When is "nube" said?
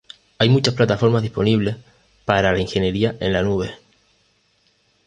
3.43-3.75